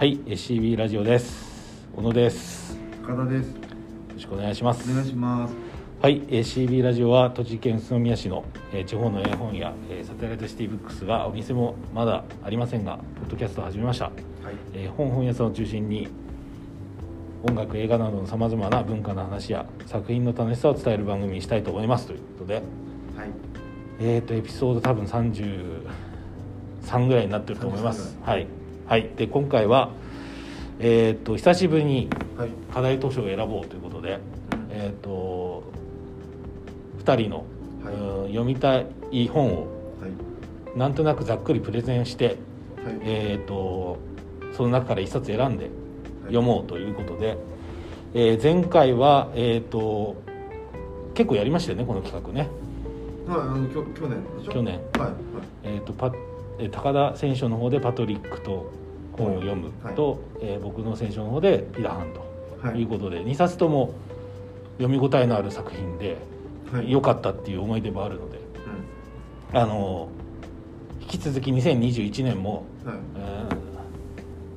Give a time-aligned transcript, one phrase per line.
[0.00, 1.86] はい SCB ラジオです。
[1.94, 2.72] 小野です。
[2.72, 3.54] よ岡田です。
[4.14, 4.90] ろしくお願いします。
[4.90, 5.54] お願いします。
[6.00, 8.42] はい SCB ラジオは栃木県宇都宮市の、
[8.72, 14.14] えー地方の絵本や、えーサテライトシティブックスがお店もまだありませんがポッドキャストを始めました、はい。
[14.72, 16.08] えー本本屋さんを中心に
[17.42, 22.06] 音楽映画などのさまざまな文化の話や作品の楽しさを伝える番組にしたいと思います。
[22.06, 22.54] ということで。
[22.54, 22.62] はい。
[24.00, 28.16] えー、とエピソード多分33ぐらいになってると思います。
[28.24, 28.46] 33はい、
[28.90, 29.92] はい、で今回は
[30.80, 32.50] えー、と久しぶりにはい。
[32.74, 34.18] 課題図書を選ぼうということで、
[34.68, 35.62] えー、と
[37.04, 37.44] 2人の、
[37.84, 38.80] はいうん読みた
[39.12, 39.68] い本を
[40.00, 40.08] は
[40.74, 40.76] い。
[40.76, 42.36] なんとなくざっくりプレゼンして、はい。
[43.02, 44.00] えー、と
[44.56, 45.70] その中から1冊選んで
[46.22, 47.38] 読もうということで、
[48.14, 50.16] えー前回は、えー、と
[51.14, 52.48] 結構やりましたよねこの企画ね
[53.28, 53.40] はい。
[53.40, 54.18] あの、きょ去年
[54.52, 55.00] 去年はい。
[55.02, 55.14] はい。
[55.62, 58.72] えー、とパえー高田選手の方でパトリックと
[59.12, 62.20] 本を読むと、えー僕の選手の方でピラハンと
[62.66, 63.94] はいいうことで、2冊とも
[64.78, 66.18] 読み応えのある作品で
[66.72, 66.90] はい。
[66.90, 68.40] 良かったっていう思い出もあるので、う
[69.58, 70.08] あの
[71.00, 72.88] 引き続き2021年も、ん。
[72.88, 72.98] はい。
[73.16, 73.70] えー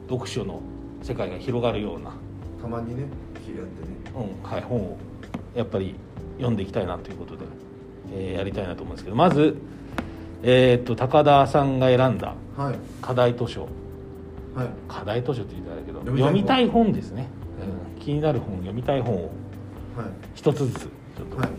[0.09, 0.61] 読書の
[1.01, 2.11] 世界が広がるような、
[2.61, 3.05] たまにね、
[3.43, 4.33] 日やってね。
[4.43, 4.97] うんはい、本を
[5.55, 5.95] やっぱり
[6.37, 7.45] 読んでいきたいなということで、
[8.13, 9.57] えーやりたいなと思うんですけどまず、
[10.43, 12.75] えー、と高田さんが選んだはい。
[13.01, 13.61] 課題図書
[14.55, 14.67] はい。
[14.87, 17.29] 課題図書って言ったらあれだけど読みたい本読みたい本ですね、
[17.87, 19.29] うん気になる本読みたい本をはい。
[20.35, 21.49] 一つずつちょっとはい。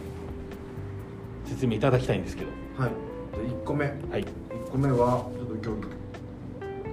[1.46, 2.90] 説明いただきたいんですけどはい。
[3.34, 3.86] じゃあ一個目。
[3.86, 4.26] はい一
[4.70, 5.80] 個目は、ちょっと今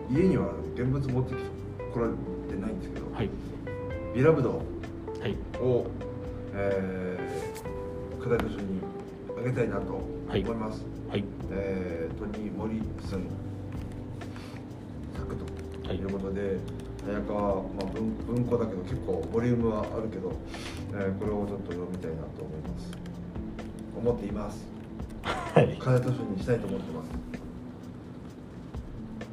[0.09, 0.21] 日。
[0.21, 1.49] 家には現物持ってきて、
[1.93, 2.13] こられ
[2.49, 3.11] てないんですけど。
[3.13, 3.29] はい
[4.15, 4.61] ビラブド
[5.19, 5.85] はいを。
[6.53, 8.81] えー、課題図書に
[9.37, 10.85] あげたいなと思います。
[11.11, 11.23] はい。
[11.51, 13.27] えートニー・モリスン
[15.13, 15.45] 作と。
[15.87, 15.97] はい。
[15.97, 16.57] いうことで、
[17.05, 20.31] 早川、まあ、文文庫だけど結構ボリュームはあるけど、
[20.93, 22.91] えーこれをちょっと読みたいなと思います。
[23.97, 24.65] 思っています。
[25.23, 25.77] はい。
[25.79, 27.03] 課題図書にしたいと思ってま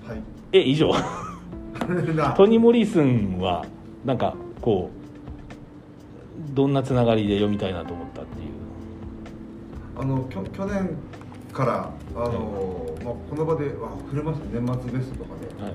[0.06, 0.10] す。
[0.10, 0.22] はい。
[0.52, 0.90] え以上？
[2.16, 2.32] な。
[2.34, 3.64] トニー・モリスンは
[4.04, 4.90] なんかこ
[6.52, 8.48] うどんなつながりで読みたいなと思ったっていう。
[10.00, 10.90] あのきょ去年
[11.52, 15.74] からあの、まあ、この場であ触れました年末ベストとかで、はい。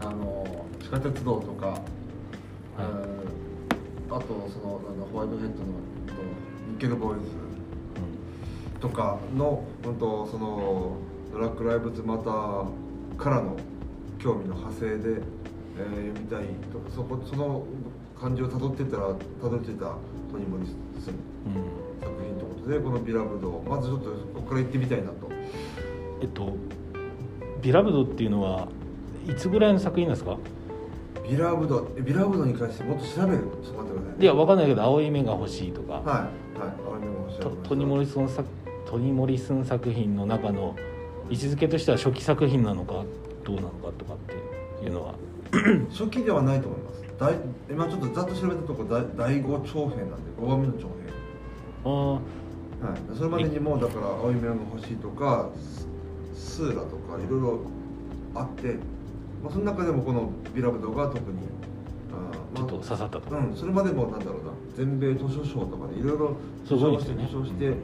[0.00, 1.80] あの地下鉄道とか、
[2.78, 3.38] えー
[4.10, 5.66] あとそのあのホワイトヘッドの
[6.70, 7.30] ニッケルボーイズ
[8.80, 10.96] とかの本当その
[11.30, 13.54] ブラック・ライブズ・マターからの
[14.18, 15.20] 興味の派生で、
[15.78, 17.64] えー読みたいとそこその
[18.18, 19.84] 感じをたどっていったらたどり着いた
[20.30, 20.74] トニー・モリスン
[21.46, 21.87] うん
[22.68, 25.28] うん作品ということでこの「ビラブド」まずちょっとここから行ってみたいなと。
[26.20, 26.52] えっと
[27.62, 28.68] 「ビラブド」っていうのは
[29.26, 30.36] いつぐらいの作品ですか？
[31.28, 31.88] ビラブド。
[31.96, 33.38] えビラブドに関してもっと調べる？
[33.62, 34.24] ちょっと待ってくださいね。
[34.24, 36.14] いやわかんないけど「青い目が欲しい」とか、はいは
[36.66, 36.72] い。
[36.86, 38.48] 青い目も調べましたトトニー・モリスン作
[38.86, 40.74] トニー・モリスン作品の中の
[41.30, 43.04] 位置づけとしては初期作品なのか
[43.44, 44.16] どうなのかとかっ
[44.80, 45.14] ていうのは。
[45.90, 47.02] 初期ではないと思います。
[47.18, 47.34] 第
[47.70, 50.88] 今ちょっとざっと調べたところ第第5長編なんで5番目の長編。
[51.84, 52.18] あー
[52.80, 55.50] はい、それまでにもだから「青い目が欲しい」とか
[56.34, 57.60] 「スーラ」とかいろいろ
[58.34, 58.74] あって、
[59.42, 61.38] まあ、その中でもこの「ビラブド」が特に
[62.12, 64.50] あーちょっと刺さったと、うん、それまでもなんだろうな。
[64.76, 67.24] 全米図書賞とかでいろいろすごいですよね。
[67.24, 67.76] 受賞して、で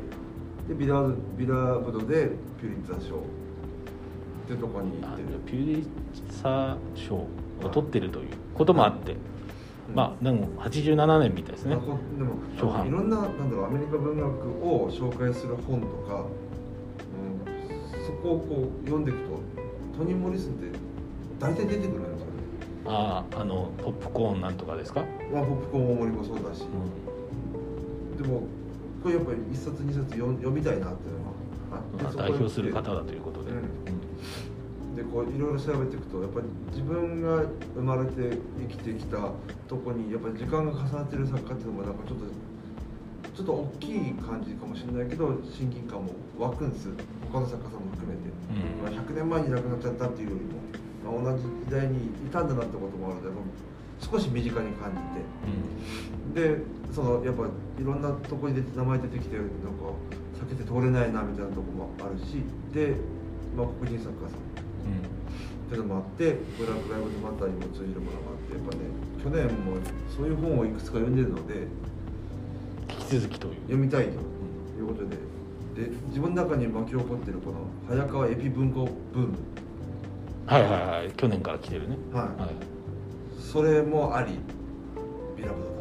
[0.79, 2.31] ビラビラブドで
[2.61, 3.19] ピュリッツァー賞っ
[4.47, 5.29] ていうところに行あってる。
[5.45, 5.87] ピューリッ
[6.31, 7.29] ツァー賞を
[7.73, 9.19] 取ってるということもあって、うん
[9.93, 11.77] まあでも87年みたいですね。
[11.77, 11.99] でも
[12.55, 12.87] 初版。
[12.87, 14.27] いろんななんだろうアメリカ文学
[14.65, 16.25] を紹介する本とか、
[17.15, 19.41] うん、そこをこう読んでいくと
[19.99, 20.79] トニー・モリスンって
[21.39, 22.33] 大体出てくるんですよね、
[22.87, 26.63] あああのポップコーンなんとかですか、まあ、ポップコーン大盛りもそうだし。
[26.63, 28.43] う、んでも
[29.03, 31.31] これやっぱり一冊二冊読読みたいなっていうのが
[31.73, 33.65] あってまあ、代表するで方だということで、うんうん
[34.95, 37.43] でこういろいろ調べていくとやっぱり自分が
[37.75, 39.33] 生まれて生きてきた
[39.69, 42.25] とこにやっぱり時間が重なってる作家っていうのもなんかちょっと
[43.35, 46.89] ちょっと大きい感じかもしれないけど親近感も湧くんです
[47.33, 48.95] 他の作家さんも含めて、うん。
[48.95, 53.29] まあ、100年前に亡くなっちゃったっていうよりも、まあ、同じ時代にいたんだなってこともあるので
[53.99, 56.47] 少し身近に感じて。
[56.47, 56.59] で
[56.93, 59.51] そのやっぱいろんなとこに出て名前出てきてなんか
[60.41, 62.43] 避けて通れないなみたいなとこもあるし。
[62.73, 62.95] で、
[63.57, 64.54] まあ、黒人作家さんうん
[65.65, 68.85] っていうのもあってブラック・ライブズ・マターにも通じるものがあってやっぱね
[69.23, 69.77] 去年も
[70.15, 71.67] そういう本をいくつか読んでるので
[72.91, 74.15] 引き続きという、読みたいとい
[74.81, 75.17] うことで
[75.75, 77.57] で自分の中に巻き起こってるこの
[77.89, 79.35] 早川エピ文庫ブーム。
[80.47, 81.11] はいはいはい。
[81.13, 81.97] 去年から来てるね。
[82.13, 82.51] はい、はい。
[83.41, 84.39] それもあり
[85.37, 85.73] ビラブドだ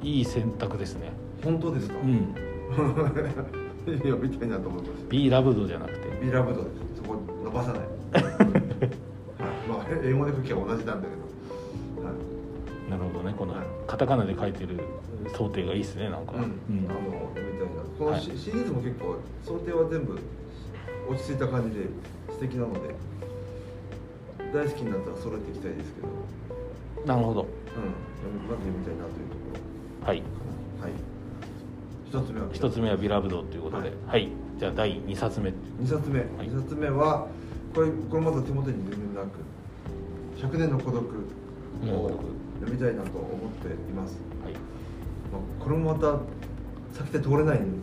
[0.00, 0.06] と。
[0.06, 1.12] いい選択ですね。
[1.42, 2.34] 本当ですか、うん。
[3.98, 6.18] 読みたいなと思います B ラブドじゃなくて。
[6.22, 6.76] ビラブドです。
[6.96, 7.80] そこ伸ばさない
[9.68, 12.90] まあ、英語で書きは同じなんだけど、はい。
[12.90, 13.34] なるほどね。
[13.36, 13.66] このはい。
[13.86, 14.80] カタカナで書いてる
[15.36, 16.40] 想定がいいですねなんか、うん。
[16.40, 16.48] あの
[17.34, 17.82] 読みたいな。
[17.98, 18.20] このはい。
[18.20, 20.18] シ,、シリーズも結構想定は全部
[21.08, 21.86] 落ち着いた感じで
[22.30, 22.94] 素敵なので
[24.52, 26.08] 大好きになったら揃えていきたいですけど、
[27.00, 27.42] うん、なるほど。
[27.42, 29.60] まず読みたいなというとこ
[30.02, 30.06] ろ。
[30.08, 30.22] はい。
[30.80, 30.92] はい。
[32.06, 33.88] 一つ目は一つ目はビラブドということで。
[33.88, 34.24] ははい。
[34.24, 34.28] い、
[34.58, 35.52] じゃあ第2冊目。
[35.78, 36.24] 二冊目、い。
[36.48, 37.26] 二冊目は
[37.74, 39.38] これこれまだ手元に全然なく
[40.36, 41.02] 「100年の孤独」
[41.90, 42.10] を
[42.60, 44.52] 読みたいなと思っています、はい。
[44.52, 46.06] まあ、これもまた
[47.02, 47.80] 避けて通れないん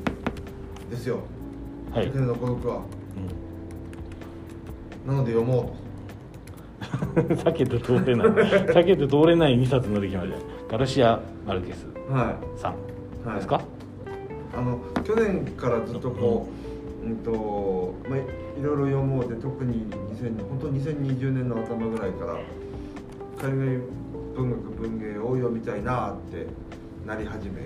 [0.89, 1.19] ですよ
[1.91, 2.81] 「はい、100年の孤独」は。
[5.05, 5.11] うん。
[5.11, 5.75] なので読も
[7.15, 8.27] 避けて通れない。
[8.69, 10.37] 避けて通れない2冊のできました。
[10.71, 12.75] ガルシア・マルケスうはさん
[13.27, 13.35] はい。
[13.37, 13.59] ですか、い
[14.55, 16.68] あの去年からずっとこう、
[17.03, 18.23] うんとまあ、い
[18.61, 22.33] ろいろ読もうで特に2000本当2020年の頭ぐらいから
[23.41, 23.77] 海外
[24.35, 26.45] 文学文芸を読みたいなって
[27.05, 27.61] なり始め。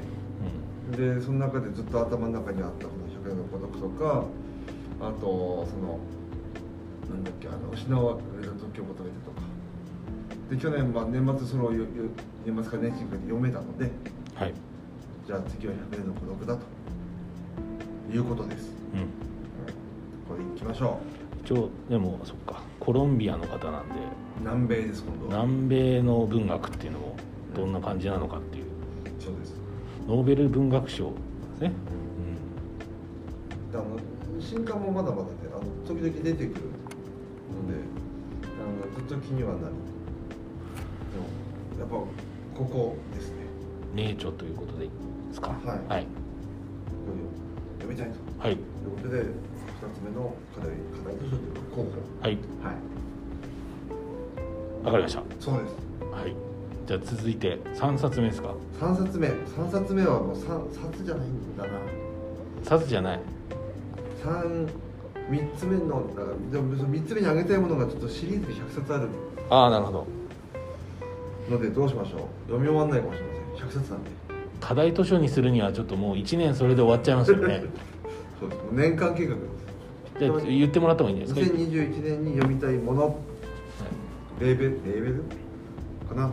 [0.97, 4.25] でその中でずっと頭の中にあったこの「百円の孤独」とか
[4.99, 5.97] あとその
[7.09, 9.41] なんだっけあの「失われた時を求めて」とか。
[10.49, 11.87] で去年、まあ、年末それを年
[12.45, 13.89] 末か年始かで読めたので
[14.35, 14.53] はい、
[15.25, 16.65] じゃあ次は「100年の孤独」だと
[18.13, 18.71] いうことです。
[18.93, 18.99] うん、
[20.27, 20.99] これ行きましょ
[21.43, 22.61] 一応でもそっか。
[22.79, 23.95] コロンビアの方なんで。
[23.95, 23.97] う
[24.39, 25.45] 南米です今度は。
[25.45, 27.15] 南米の文学っていうのも
[27.55, 28.65] どんな感じなのかっていう。
[29.19, 29.55] そうです。
[30.07, 31.13] ノーベル文学賞で
[31.57, 31.71] すね、
[33.71, 33.97] であの
[34.39, 37.75] 新刊もまだまだねあの時々出てくるので
[38.59, 39.63] あのずっと気にはなる。
[41.13, 41.95] でもやっぱ
[42.57, 43.35] ここですね。
[43.91, 44.95] うん、名著ということでいいで
[45.35, 45.51] すか？
[45.63, 45.87] はい。
[45.87, 46.07] はい、
[47.95, 48.57] これを読みたいとはいいう。
[48.57, 48.63] こ
[49.01, 49.25] とで2
[49.93, 50.75] つ目の課題課
[51.09, 51.37] 題というか
[51.75, 51.89] 候補
[52.21, 52.31] はい。
[52.31, 52.37] はい。
[54.85, 55.23] わかりました。
[55.39, 55.75] そうです。
[56.11, 56.35] はい。
[56.85, 59.27] じゃあ続いて3冊目ですか？3冊目。
[59.29, 61.69] 3冊目はもう 3, 冊じゃないんだな。
[62.63, 63.19] 冊じゃない。
[64.23, 64.69] 3
[65.29, 69.07] 3つ目のだからでも3つ目に挙げたいものがちょっとシリーズで100冊ある。
[69.49, 70.05] ああなるほど。
[71.49, 72.19] のでどうしましょう。
[72.47, 73.69] 読み終わらないかもしれません。
[73.69, 74.09] 100冊なんで
[74.63, 77.65] 課題図書にするにはちょっともう1年それで終わっちゃいますよね。
[78.39, 80.19] そうです年間計画です。
[80.19, 83.19] じゃあ言ってもらった方がいいんじゃないですか、2021年に読みたいもの。
[84.39, 84.71] レーベル？
[84.85, 85.23] レーベル？
[86.07, 86.31] かな？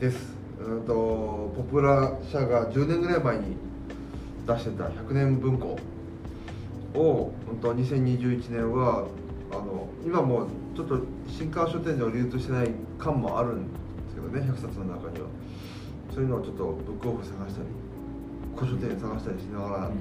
[0.00, 0.34] です。
[0.58, 3.56] うんとポプラ社が10年ぐらい前に
[4.46, 5.78] 出してた100年文庫
[6.94, 9.06] を本当2021年は
[9.52, 10.98] あの今もうちょっと
[11.28, 13.78] 新刊書店では流通してない巻もあるんで
[14.08, 15.26] すけどね100冊の中には
[16.12, 17.66] そういうのをちょっとブックオフ探したり
[18.56, 19.94] 古書店探したりしながら、うん。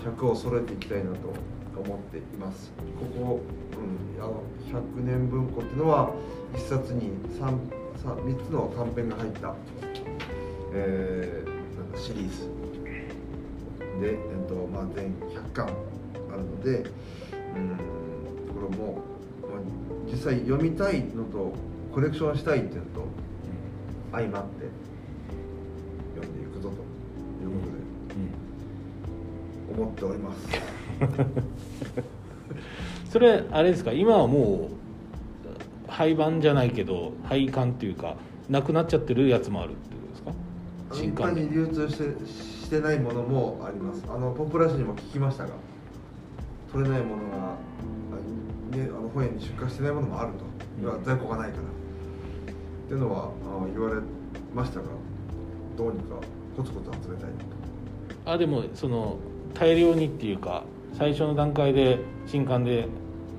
[0.00, 1.32] 100を揃えていきたいなと
[1.78, 2.72] 思っています。
[2.98, 3.40] ここ、
[4.16, 6.10] うん、あの100年文庫っていうのは
[6.54, 7.58] 1冊に 3,
[8.02, 9.54] 3, 3つの短編が入った、
[10.72, 11.48] えー
[11.78, 12.48] なんだシリーズ。
[14.00, 17.76] で、えっとまあ、全100巻あるのでうん
[18.54, 19.02] これも、
[19.42, 19.60] まあ、
[20.10, 21.52] 実際読みたいのと
[21.92, 23.06] コレクションしたいっていうのと
[24.12, 24.66] 相まって
[26.20, 26.70] 読んでいくぞとい
[27.46, 27.80] うことで。
[29.82, 30.48] 思っております。
[33.10, 34.68] それあれですか今はも
[35.86, 38.16] う廃盤じゃないけど廃刊っていうか
[38.48, 40.32] なくなっちゃってるやつもあるってことですか？
[40.92, 44.04] 新刊に流通してしてないものもあります。
[44.08, 45.50] あのポップラッシュにも聞きましたが
[46.72, 47.56] 取れないものが、
[48.72, 50.44] あね、あの本屋に出荷してないものもあると、
[50.94, 51.04] うん。
[51.04, 51.62] 在庫がないから。
[51.62, 51.66] っ
[52.88, 53.30] ていうのはあ
[53.72, 53.96] 言われ
[54.54, 54.86] ましたが
[55.80, 56.16] どうにか
[56.58, 57.30] コツコツ集めたい
[58.26, 59.16] あでもその
[59.54, 62.80] 大量にっていうか最初の段階で新刊で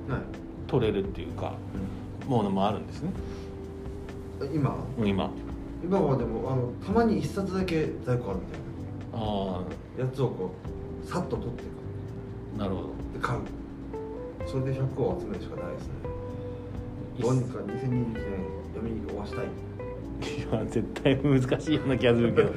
[0.09, 0.21] はい。
[0.67, 1.53] 取れるっていうか
[2.25, 3.11] ものもあるんですね。
[4.53, 4.73] 今？
[4.97, 5.29] 今。
[5.83, 8.59] 今はでもあのたまに1冊だけ在庫あるみたい
[9.13, 9.61] あ
[9.99, 10.51] なやつをこ
[11.03, 11.69] うさっと取っていく。
[12.55, 12.87] あなるほど。
[13.13, 13.39] で買う。
[14.47, 15.93] それで100を集めるしかないですね。
[17.19, 18.15] どうにか2021年
[18.73, 19.45] 読み終わしたい
[20.21, 22.53] いや絶対難しいような気がするけど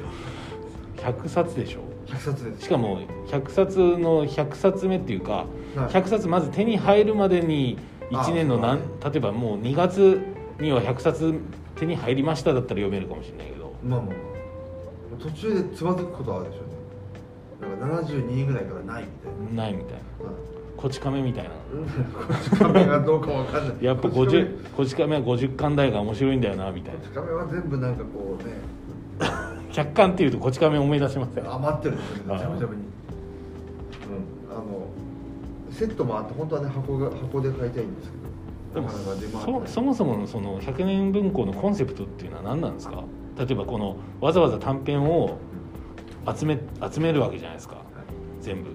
[0.97, 5.45] 100冊でしょ100冊ですしかも100冊の100冊目っていうか、
[5.75, 7.77] は100冊まず手に入るまでに
[8.11, 10.21] 1年のなん例えばもう2月
[10.59, 11.39] には100冊
[11.75, 14.13] 手に入りましただったら読めるかもしれないけどまあまあま
[15.19, 21.49] あ途中でつまずくことはあるでしょうねなんか72ぐらいからないみたいな、ないみたいなうんこち亀みたいな。
[21.49, 23.83] うんこち亀がどうかわかんない。
[23.83, 24.43] やっぱこち亀。
[24.43, 26.99] 50こち亀は50巻台が面白いんだよなみたいな。
[26.99, 28.53] こち亀は全部なんかこうね。
[29.71, 31.53] 100巻っていうとこち亀思い出しますよ。
[31.53, 31.95] 余ってる。
[31.95, 32.33] んですよねあ。
[32.35, 32.81] ージャブジャブに。
[32.81, 32.87] うん。
[34.51, 34.87] あの
[35.71, 38.25] セットもあって本当はね箱が箱で買いたいんですけど。
[38.75, 43.05] そそもそものその100年文庫のコンセプトっていうのは何なんですか？
[43.37, 45.37] 例えばこのわざわざ短編を
[46.35, 46.59] 集め
[46.91, 47.77] 集めるわけじゃないですか。
[48.41, 48.69] 全部。
[48.69, 48.74] は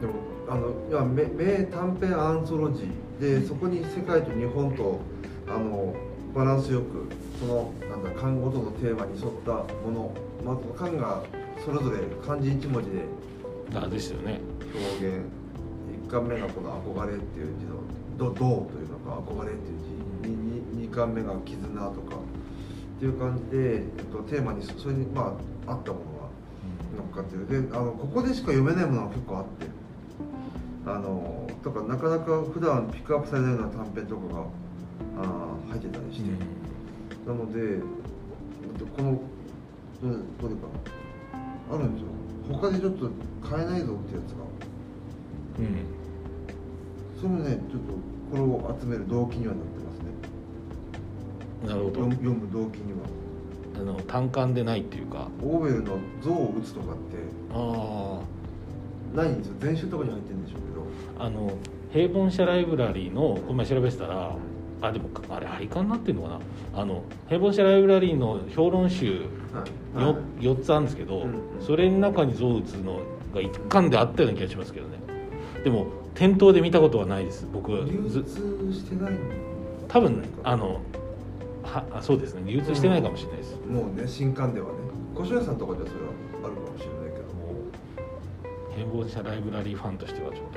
[0.00, 0.12] でも
[0.48, 3.06] あのいや名名短編アンソロジー。
[3.20, 5.00] でそこに世界と日本と
[5.48, 5.94] あの
[6.34, 7.08] バランスよく
[7.40, 11.22] そのなんだ漢ごとのテーマに沿ったもの、まあ、漢が
[11.64, 13.04] それぞれ漢字一文字で
[13.74, 14.40] あですよね。
[14.74, 15.24] 表現。
[16.08, 17.80] 1巻目がこの「憧れ」っていう字の
[18.18, 19.96] 「ど」「どう」というのか「憧れ」っていう字。
[20.76, 21.58] 2, 巻目が「絆」
[21.90, 25.36] とかっていう感じで、えっと、テーマにそそれにま
[25.66, 26.26] あ合ったものが
[26.96, 27.68] 乗っかってる。
[27.68, 29.66] であのここでしか読めないものが結構あって
[30.86, 34.40] あのとかなかなか普段ピックアップされないような短編とかが
[35.20, 36.30] あー入ってたりして、
[37.26, 37.80] なのでえっ
[38.78, 39.20] とこの
[40.00, 40.68] どれどれか。
[41.68, 42.08] なあるんですよ。
[42.56, 43.10] 他でちょっと
[43.42, 44.44] 買えないぞってやつが。
[45.58, 45.72] うん、うん
[47.16, 47.92] それもねちょっと
[48.30, 51.68] これを集める動機にはなってますね。
[51.68, 52.10] なるほど。
[52.12, 52.98] 読む動機には。
[53.74, 55.28] あの単館でないっていうか。
[55.42, 57.16] オーウェルの「像を打つ」とかって。
[57.52, 58.20] あ
[59.14, 59.54] ないんですよ。
[59.60, 61.24] 全集とかに入ってるんでしょうけど。
[61.24, 61.52] ああの
[61.92, 64.32] 平凡社ライブラリーのこの前調べてたら
[64.82, 66.40] あでもあれ廃刊になってるのかな？
[66.82, 69.22] あの平凡社ライブラリーの評論集
[69.54, 69.64] は
[70.00, 70.02] い。
[70.02, 73.00] よ4つあるんですけど、うんそれの中に象打つの
[73.34, 74.98] が一巻であったような気がしますけどね。
[75.64, 77.46] でも店頭で見たことはないです。
[77.52, 79.12] 僕は流ず通してない
[79.88, 80.80] 多分あの
[81.62, 82.42] はあそうですね。
[82.44, 84.72] 流通してないかもしれないです、もうね新刊ではね。
[85.14, 86.06] 古書屋さんとかではそれは
[88.76, 90.50] けども平凡社ライブラリーファンとしてはちょっ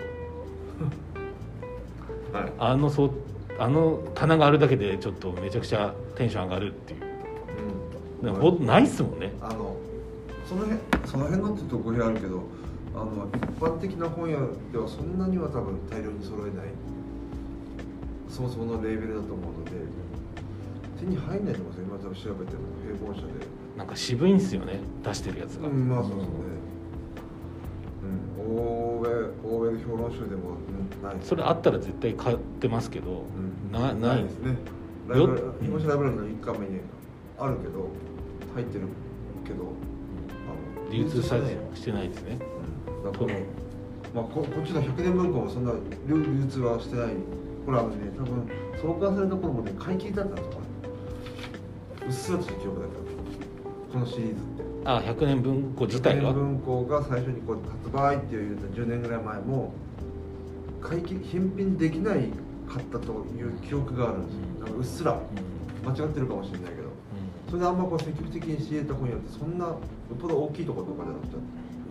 [2.32, 2.38] と。
[2.38, 2.54] はい。
[2.60, 3.12] あのそう
[3.58, 7.00] あの棚があるだけでちょっとめちゃくちゃテンション上がるっていう。
[8.60, 8.66] うん。
[8.66, 9.34] ないっすもんね。
[9.42, 9.76] あの
[10.46, 12.44] その辺その辺のってと語弊あるけど
[12.96, 14.38] あの一般的な本屋
[14.72, 16.68] ではそんなには多分大量に揃えない。
[18.30, 19.72] そもそものレーベルだと思うので
[21.00, 21.86] 手に入んないと思うんですよ。
[21.90, 23.28] 今多分調べても平凡社で。
[23.76, 24.80] なんか渋いんすよね。
[25.04, 26.26] 出してるやつが、うんまあそうそうね
[28.50, 30.58] うんオーウェルオーウェル評論集でも、
[31.02, 33.72] うん、ないそれあったら絶対買ってますけど、うん。
[33.72, 34.24] なない。
[34.24, 34.58] ですね。
[35.08, 36.82] ライブラよ平凡社ライブラリの1巻目に
[37.38, 37.90] あるけど
[38.54, 38.88] 入ってる
[39.46, 41.42] けどあの流通され
[41.74, 42.38] してないですね。
[43.04, 43.34] だから
[44.14, 45.72] まあ、ここっちの100年文庫もそんな
[46.08, 47.10] 流流通はしてない。
[47.66, 48.50] これあのね多分
[48.82, 50.62] 創刊された頃もね買い切りだったんですよ。
[52.08, 59.72] うっすらと記憶だったこのシリーズってあ100年文庫自体100が年文庫が最初にこう発売っていう10年ぐらい前も
[60.82, 61.04] 返
[61.56, 62.32] 品できない
[62.68, 64.42] かったという記憶があるんですよ。
[64.60, 65.88] なんかうっすらうん。
[65.88, 66.90] 間違ってるかもしれないけど。
[67.50, 69.80] それであんまこう積極的に仕入れた本屋ってそんなよ
[70.14, 71.38] っぽど大きいところとかじ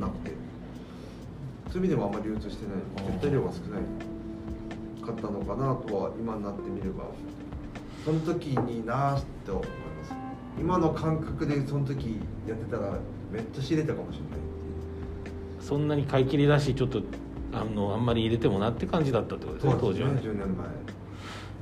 [0.01, 0.31] ゃなくて
[1.71, 3.07] そういう意味でもあんまり流通してない。
[3.07, 7.05] 絶対量が少ないかったのかなとは今になってみれば
[8.05, 9.67] その時になーって思い
[10.61, 12.93] 今の感覚でその時やってたら
[13.33, 14.29] めっちゃ仕入れたかもしれない
[15.61, 17.03] そんなに買い切りだしちょっと
[17.53, 20.21] あのあんまり入れてもなって感じだったってことですね当時はね。
[20.23, 20.67] 10年前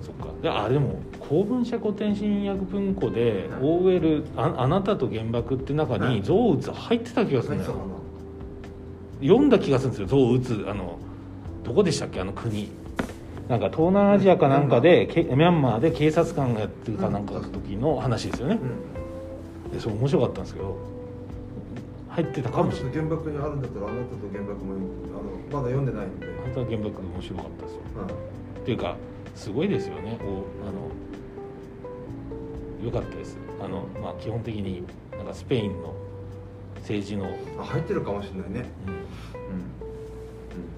[0.02, 0.26] そっか。
[0.42, 3.60] であでも公文社古典新訳文庫ではい。
[3.62, 6.16] OL あ「あなたと原爆」って中はい。
[6.16, 7.74] に象打つ入ってた気がするんだよ
[9.22, 10.06] 読んだ気がするんですよ。
[10.08, 10.98] 象打つあの
[11.64, 12.68] どこでしたっけあの国
[13.48, 18.58] なんか東南アジアかなんかでけミャンマーで警察官がやってるかなんかの時の話ですよね。
[19.66, 19.72] うん。
[19.72, 20.76] でそれ面白かったんですけど
[22.08, 22.92] 入ってたかもしれない。
[22.94, 27.80] 原爆にあるんだったらあなたと原爆もあのまだ読んでないので、本当は原爆面白かったですよ。
[28.02, 28.12] はい
[28.62, 28.96] っていうか
[29.36, 30.18] すごいですよね。
[30.22, 30.24] お
[30.66, 30.90] あの
[32.84, 33.36] よかったです。
[33.60, 34.82] あの、まあ、基本的に
[35.16, 35.94] なんかスペインの
[36.76, 37.26] 政治の、
[37.60, 38.66] あ入ってるかもしれないね。
[38.86, 38.92] うん。
[38.92, 39.00] うん、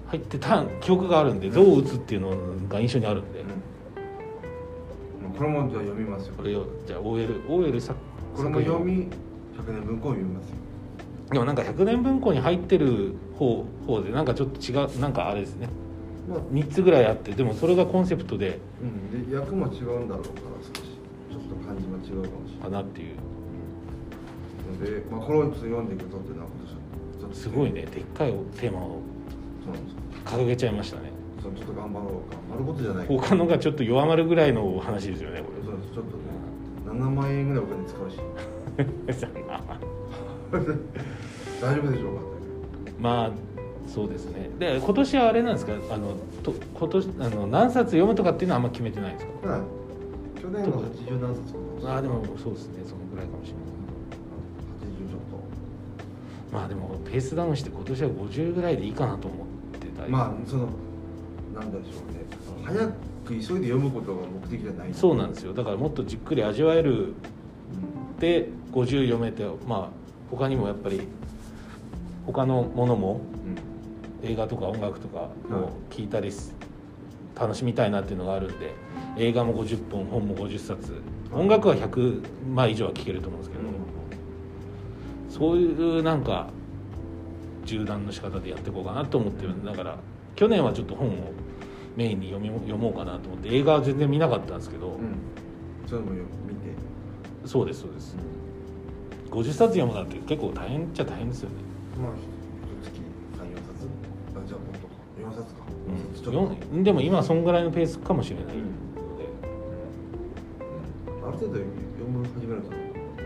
[0.09, 2.35] 入ってた記憶があるんで象を打つっていうの
[2.67, 3.43] が印象にあるんで、
[5.23, 6.33] うん、これもじゃあ読みますよ。
[6.35, 7.97] これをじゃあ OL, OL 作
[8.35, 9.07] これも読み
[9.57, 10.55] 100年文庫を読みますよ。
[11.31, 15.69] でもなんか100年文庫に入ってる方方でなんかちょっと違うなんかあれですね。
[16.27, 18.59] まあ3つぐらいあってでもそれがコンセプトで。
[18.81, 20.89] うん、で役も違うんだろうから少し。
[21.29, 22.61] ちょっと感じも違うかもしれない。
[22.63, 23.15] かなっていう。
[24.69, 27.85] ので、まあ、これを読んでいくぞっていうのは今年すごいね。
[27.85, 29.01] でっかいテーマを
[30.25, 31.11] 掲げちゃいましたね。
[31.41, 32.37] ちょっと頑張ろうか。
[32.51, 36.23] 丸ごとじゃない他のがちょっと弱まるぐらいの話ですよねこそうですちょっとね。
[36.85, 38.17] 7万円ぐらいお金使うし。
[38.17, 38.23] れ
[41.61, 42.21] 大丈夫でしょうか？
[42.99, 43.31] まあ
[43.87, 44.49] そうですね。
[44.59, 45.73] で今年はあれなんですか？
[45.91, 49.31] あのと今年あの何冊読むとかっていうのはあんま決めてないんですか？
[49.49, 49.61] はい。
[50.41, 51.55] 去年の80何冊
[51.87, 52.83] ああでもそうですね。
[52.85, 53.63] そのぐらいかもしれない。
[54.95, 55.19] 80ちょっ
[56.53, 59.58] まあでもペースダウンして今年は50ぐらいでいいかなと思って
[60.09, 60.69] まあその
[61.53, 62.25] なんでしょうね。
[62.65, 62.93] 早く
[63.27, 64.93] 急いで読むことが目的じゃない。
[64.93, 65.53] そうなんですよ。
[65.53, 67.13] だからもっとじっくり味わえる。
[68.19, 69.89] で50読めてまあ
[70.31, 71.01] 他にもやっぱり
[72.25, 73.69] 他のものもうん。
[74.21, 76.53] 映画とか音楽とかを聞いたりす、
[77.39, 78.73] 楽しみたいなっていうのがあるんで
[79.17, 81.01] 映画も50本本も50冊。
[81.31, 82.21] 音楽は100
[82.53, 83.63] 枚以上は聴けると思うんですけど、
[85.29, 86.49] そういうなんか
[87.69, 89.97] 縦断の仕方でやっていこうかなと思ってるだから
[90.35, 91.11] 去年はちょっと本を
[91.95, 95.17] メインに読み読もうかなと思って映画は全然見なかったんですけど、うん
[95.89, 96.59] そういうのもよ見て
[97.45, 98.15] そうですそうです
[99.31, 101.55] 50冊読むなんて結構大変っちゃ大変ですよね、
[101.99, 103.01] まあ一月
[103.33, 103.89] 34冊
[104.35, 108.59] あじゃあもっとか4冊かうんちょっとでも今そんぐらいのペースかもしれないので、
[111.23, 111.65] ある程度読
[112.07, 112.71] む始めると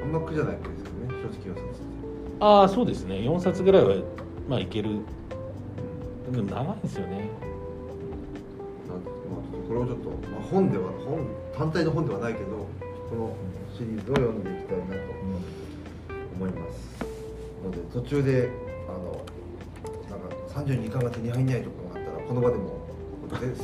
[0.01, 1.93] あんま苦じゃないですけどね正直4冊って
[2.39, 3.95] ああそうですね4冊ぐらいは
[4.47, 5.00] まあいける。
[6.31, 7.29] でも長いんですよね。
[8.88, 12.67] なんでまあ、これをちょっと、まあ、本では本単体の本ではないけど
[13.09, 13.35] この
[13.75, 15.01] シリーズを読んでいきたいなと
[16.35, 17.05] 思います
[17.63, 18.50] ので途中で
[18.88, 19.25] あの
[20.09, 22.83] なんか32巻が手に入んないところがあったらこの場でも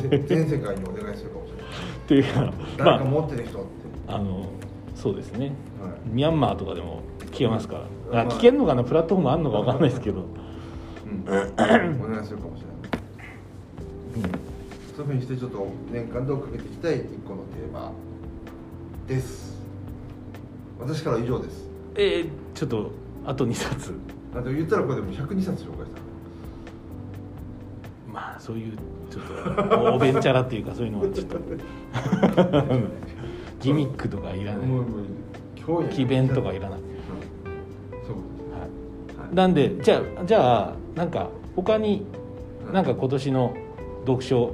[0.10, 1.66] 全全世界にお願いするかもしれない。
[2.06, 3.68] っていうか誰かま持ってる人って、
[4.08, 4.46] ああの
[4.96, 5.52] そうですね。
[5.82, 5.92] はい。
[6.12, 7.82] ミャンマーとかでも聞けますから、
[8.12, 8.84] まああ聞けるのかな？
[8.84, 10.26] プラットフォームあるのか分かんないですけど、うん、
[11.28, 14.32] お願いするかもしれない。
[14.96, 17.92] そういうふうにしてちょっと年間で追っかけていきたい一個のテーマ。
[19.10, 19.58] です。
[20.80, 21.68] 私からは以上です。
[21.96, 22.92] えー、ちょっと
[23.26, 23.94] あと2冊
[24.34, 26.00] あと言ったらこれでも102冊紹介した
[28.14, 28.78] まあそういう
[29.10, 29.24] ちょっ
[29.70, 31.40] とおべんちゃらっていうかそういうのはちょっと。
[33.60, 34.68] ギミックとかいらない。
[34.68, 35.00] もうもう
[35.58, 36.86] 今日奇弁とかいらない、うん。
[38.08, 38.16] そう。
[38.54, 38.60] は
[39.26, 39.28] い。
[39.28, 39.36] はい。
[39.36, 42.06] なんでじゃあじゃあなんか他に
[42.68, 42.74] うん。
[42.74, 43.56] なんか今年の
[44.06, 44.54] 読書、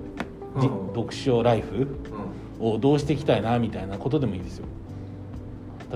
[0.61, 0.87] じうん。
[0.89, 1.87] 読書ライフ
[2.59, 2.67] うん。
[2.73, 4.67] をどうしていきたいなみたいなことでもいいですよ。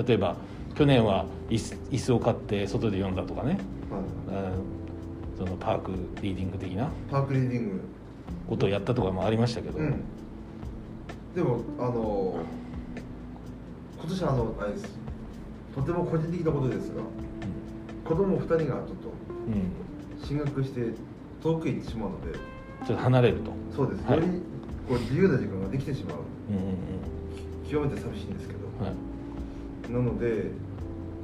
[0.07, 0.35] 例えば
[0.73, 3.59] 去年は椅子椅子を買って外で読んだとかね、
[3.91, 3.97] ま
[4.35, 5.37] あうん。
[5.37, 5.91] そのパーク
[6.23, 6.89] リーディング的な。
[7.11, 7.81] パークリーディング。
[8.49, 10.03] ことをやったとかもありましたけど、うん。
[11.35, 12.39] でもあの
[14.01, 14.97] 今年はあのあれです。
[15.75, 17.03] とても個人的なことですが
[18.03, 18.73] 子供2人がちょっと
[19.47, 19.88] うんうん
[20.29, 20.93] 進学して
[21.41, 22.37] 遠くへ行ってしまうので。
[22.85, 23.51] ちょっと離れると。
[23.75, 24.19] そうです、はい。
[24.19, 24.29] より
[24.87, 26.17] こう自由な時間ができてしまう。
[26.51, 27.09] うんうん
[27.69, 28.59] 極めて寂しいんですけど。
[28.79, 29.91] うんはい。
[29.91, 30.53] なので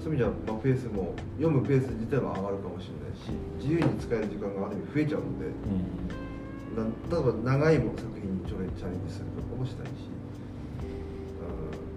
[0.02, 3.30] そういう意味じゃ、まあ、ペースも読むペース自体は上がるかもしれないし
[3.62, 5.46] 自由に使える時間がある意味増えちゃうので。
[5.46, 6.26] うん
[6.76, 10.16] な例えば長いも作品にチャレチャレンジするとかもしたいし、うん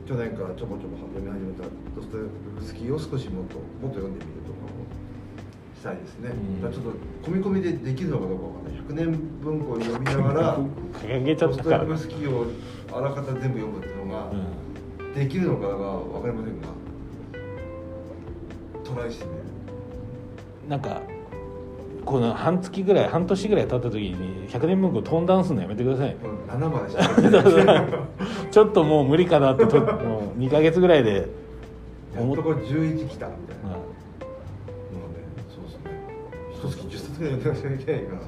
[0.07, 4.88] 去年からちょこちょこ読み始めたドストエフスキーを少しもっともっと読んでみるとかも
[5.79, 6.31] したいですね、
[6.64, 6.73] うん。
[6.73, 6.91] ちょっと
[7.31, 9.07] 込み込みでできるのかどうかわかんない。
[9.07, 10.59] 100年文庫を読みながら
[11.01, 12.47] 掲げちゃったからフスを
[12.93, 15.14] あらかた全部読むっていうのがうん。
[15.14, 16.69] できるのかが分かりませんが
[18.85, 19.38] トライしてみる。
[20.69, 21.01] なんか
[22.05, 26.17] この半月ぐらい半年ぐらい経った時に100年文庫トーンダウンするのやめてください。
[26.17, 31.27] この7までし ちょっともう無理かなってともう2ヶ月ぐらいでっ
[32.14, 33.99] とこれ11来たみたいな、うん
[36.59, 38.12] 一月10冊ぐらい読んでなきゃいけないか。
[38.12, 38.25] らね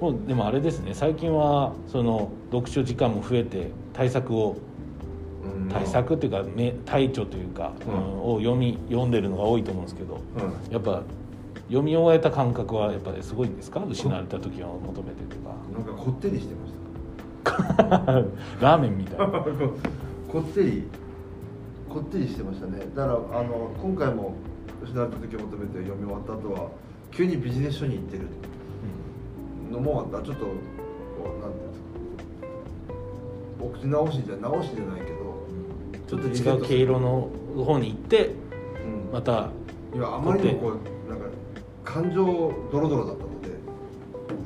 [0.00, 0.92] もうでもあれですね。
[0.94, 4.56] 最近はその読書時間も増えて対策を
[5.44, 5.68] うん。
[5.68, 7.94] 対策っていうかめ対処というか、うん。
[7.94, 10.72] うんを読み読んでるのが多いと思うんですけどうん。
[10.72, 11.02] やっぱ
[11.68, 13.82] 読み終えた感覚はやっぱりすごいんですか？
[13.88, 15.36] 失われた時を求めてと
[15.72, 16.76] なんかこってりしてました。
[17.52, 18.22] か
[18.60, 19.26] ラーメンみたいな。
[20.28, 20.82] こってり
[21.88, 22.80] こってりしてましたね。
[22.94, 24.34] だからあの今回も
[24.82, 26.68] 失われた時を求めて読み終わった後は
[27.10, 28.26] 急にビジネス書に行ってる。
[29.70, 30.26] のもあった。
[30.26, 30.52] ちょっとこ
[31.24, 35.16] うなんていうんですかお口直しじゃ直しじゃないけど。
[36.06, 37.30] ちょっと違う毛色の
[37.64, 39.12] 方に行ってうん。
[39.12, 39.50] また
[39.94, 41.26] いやあまりにもこうなんか
[41.84, 42.24] 感情
[42.70, 43.48] ドロドロだったので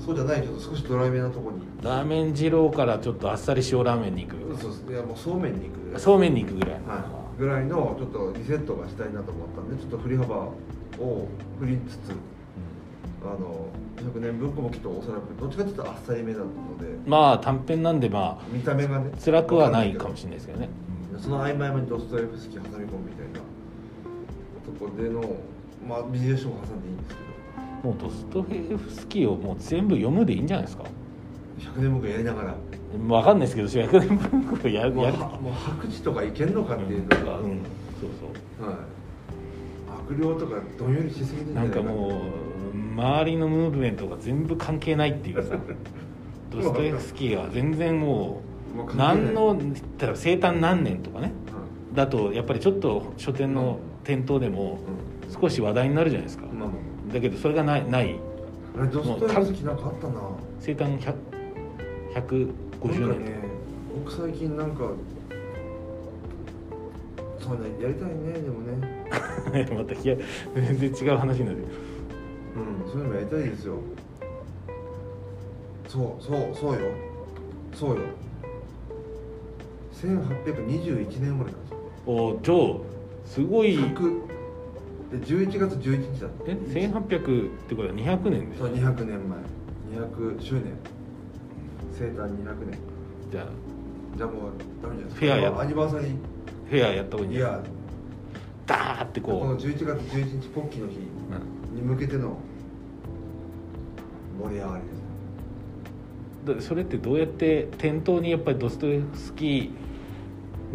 [0.05, 1.63] そうじゃないちょっと少しドライめなところに。
[1.83, 5.81] ラーメン二郎からちょっとあっさり塩ラーメンに行くそうですいやもうそうめんに行く。
[5.85, 12.15] ぐらいそうめんに行くぐらい、はい、ぐらいのちょっとリセットがしたいなと思ったんでちょっと振り幅を振りつつ
[13.23, 16.99] あの100年文庫もきっとおそらくどっちかというとあっさりめだったので。
[17.07, 20.69] まあ短編なんでまあ見た目がね辛くはないかもしれないですけどね、
[21.19, 23.41] その合間合間にドストエフスキー挟み込むみたいな。
[24.65, 25.23] とこでの
[25.87, 27.31] まあビジネス書も挟んでいいんですけど。
[27.83, 30.85] もうドストエフスキーをもう全部読むでいいんじゃないですか。
[31.59, 32.55] 100年文句やりながら。
[32.93, 34.95] 分かんないですけど100年文庫やるやる。
[34.95, 37.61] もうはもう白地とかいけんのかっていうのが、うん。
[38.01, 38.11] そう
[38.59, 38.77] そはい。
[40.11, 42.13] 悪霊とかどんよりしすぎてんうじゃないかなんかもう
[42.91, 45.57] 周りのムーブメントが全部関係ないっていうさ
[46.51, 48.43] ドストエフスキーは全然も
[48.93, 51.33] う何の言ったら生誕何年とかね
[51.93, 54.79] うだとやっぱりちょっと書店の店頭でも
[55.41, 56.47] 少し話題になるじゃないですか。
[56.47, 56.59] ん。
[56.59, 56.75] まあま
[57.13, 58.17] だけどそれがないない。
[58.77, 60.15] ああれドストエフスキーなんかあったな。
[60.59, 61.15] 生誕100
[62.15, 63.35] 150年なんかね
[64.05, 64.91] 僕最近なんか
[67.39, 69.01] そうねやりたいねでもね。
[69.77, 71.59] また全然違う話になる
[72.57, 73.77] うんそういうのもやりたいですよ。
[75.89, 76.81] そうそうそうよ。
[77.75, 78.03] そうよ。
[79.93, 81.79] 1821年生まれなんですよ。
[82.07, 82.85] お超
[83.27, 83.77] すごい。
[83.77, 84.31] 100
[85.11, 89.39] で11月11日だったえ1800ってことは200年でしそうょ200年前。
[89.99, 90.65] 200周年。
[91.93, 92.79] 生誕200年。
[93.31, 93.47] じゃあ。
[94.17, 95.21] じゃあもうダメじゃないですか。
[95.21, 96.17] フェアやアニバーサリー。
[96.71, 97.61] フェアやった方がいいんじゃない
[98.67, 100.99] ダーってこのこ11月11日ポッキーの日。
[100.99, 101.01] う、
[101.81, 102.39] に向けての
[104.41, 109.71] 盛り上がりですそれってどうやって店頭にやっぱりドストエフスキー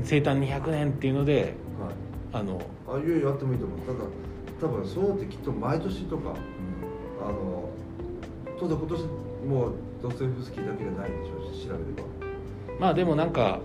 [0.04, 1.94] 生誕200年っていうのではい。
[2.34, 3.80] あの、あいよいよあってもいいと思う。
[3.80, 4.00] ただ
[4.62, 6.36] 多分そうってきっと毎年とか
[7.22, 7.70] あの
[8.60, 9.02] ただ今年
[9.48, 12.08] もうドストエフスキーだけじゃないでしょうし調べれば、
[12.80, 13.60] まあでもなんか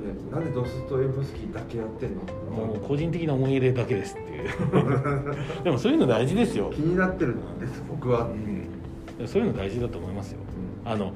[0.00, 2.22] ね、なんでドストエフスキーだけやってんの？
[2.50, 4.44] もう個人的な思い入れだけですってい
[5.60, 6.70] うでもそういうの大事ですよ。
[6.74, 8.28] 気、になってるんです僕は、
[9.20, 10.40] うん、そういうの大事だと思いますよ。
[10.84, 10.92] うん。
[10.92, 11.12] あの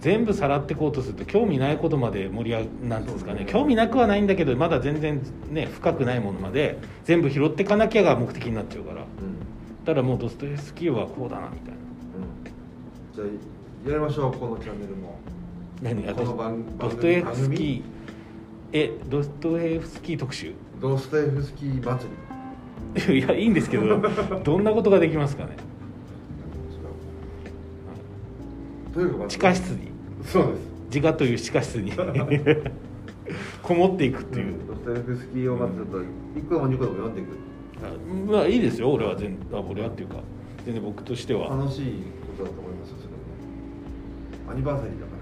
[0.00, 3.46] 全部さらってこうとすると興味ないことまで盛り上がなんていうんですかねね。
[3.46, 9.00] 興味なくはないんだけどまだ全然ね深くないものまで全部拾っていかなきゃが目的になっちゃうから。
[9.00, 9.04] うん。
[9.84, 11.78] だからもうドストエフスキーはこうだなみたいな。
[12.18, 13.14] うん。
[13.14, 15.18] じゃあやりましょうこのチャンネルも。
[15.82, 17.82] 何あこの番ドストエフスキー。
[18.72, 20.52] えドストエフスキー特集？
[20.80, 22.27] ドストエフスキー祭り
[23.12, 24.00] いやいいんですけど
[24.42, 25.56] どんなことができますかね？
[29.28, 29.88] 地下室に。
[30.24, 30.60] そうです。
[30.96, 31.92] 自我という地下室に。
[33.62, 37.28] こもっていくっていう、ドストエフスキーをまずちょっと1個でも2個でも読んでいく。
[37.82, 40.16] あまあいいですよ俺は全あ俺はっていうか。
[40.64, 41.48] 全然僕としては。
[41.50, 41.84] 楽しい
[42.36, 43.10] ことだと思いますよそれ
[44.46, 45.12] もアニバーサリーだか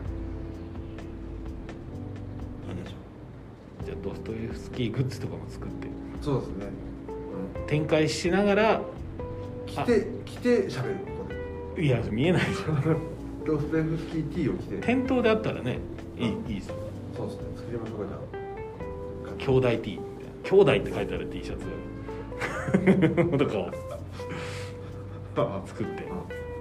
[2.67, 2.73] ら。
[2.75, 2.97] いいでしょ
[3.85, 5.89] じゃあドストエフスキーグッズとかも作って。
[6.23, 6.67] そうですね、
[7.67, 11.35] 展開しながらうん、来て来て喋るここ
[11.77, 11.85] で。
[11.85, 12.47] いや見えない。
[12.49, 12.65] でしょ
[13.47, 14.77] ドストエフスキー T を着て。
[14.79, 15.79] 店頭であったらね
[16.19, 16.69] いいいいです。
[16.69, 16.75] よ
[17.17, 17.43] そうですね。
[17.57, 20.01] 作りましょうかじゃ兄弟 T
[20.45, 21.67] 兄弟って書いてある T シャツ。
[23.39, 23.71] とかを。
[25.37, 26.05] あ作って。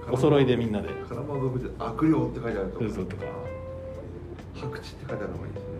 [0.06, 0.88] あ お揃いでみんなで。
[1.08, 3.22] カラマドブで悪霊って書いてあるとそうそうとか。
[4.54, 5.75] 白地って書いてあるのがいいですね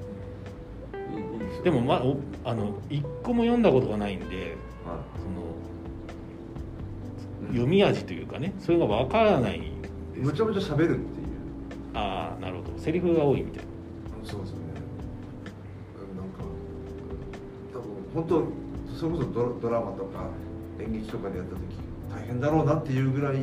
[1.66, 5.24] でもまあおあの一個も読んだことがないんではそ
[7.48, 9.60] のい読み味というかねそれがわからない
[10.14, 11.26] むちゃむちゃ喋るっていう。
[11.92, 12.78] ああなるほど。
[12.78, 13.70] セリフが多いみたいな。
[14.22, 14.62] そうですよね。
[16.12, 16.44] うんなんか
[17.72, 20.28] 多分本当それこそドラドラマとか
[20.78, 21.62] 演劇とかでやった時
[22.14, 23.38] 大変だろうなっていうぐらい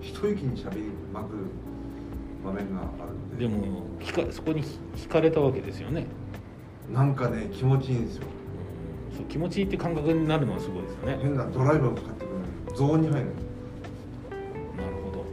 [0.00, 1.36] 一息に喋りまく
[2.44, 3.46] 場面があるので。
[3.46, 4.64] でもそこに
[4.96, 6.08] 惹かれたわけですよね
[6.92, 8.24] なんかね気持ちいいんですよ。
[8.26, 8.30] う
[9.12, 11.18] んそう気持ちいいって感覚になるのはすごいですよね。
[11.22, 12.28] 変なドライブがかかってく
[12.72, 13.32] るゾーンに入る、なる
[15.04, 15.24] ほど。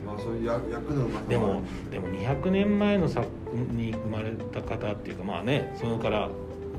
[0.00, 3.28] うん、まあそういう役役のうまさでもでも200年前の作
[3.72, 6.28] に生まれた方っていうかまあねそのから